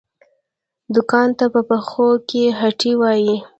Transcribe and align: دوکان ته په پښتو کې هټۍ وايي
دوکان 0.95 1.29
ته 1.37 1.45
په 1.53 1.61
پښتو 1.69 2.07
کې 2.29 2.43
هټۍ 2.59 2.93
وايي 3.01 3.35